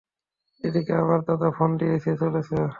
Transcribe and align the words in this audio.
এদিকে 0.63 0.93
আবার 1.01 1.19
দাদা 1.27 1.49
ফোন 1.57 1.69
দিয়েই 1.79 2.01
চলেছে। 2.21 2.55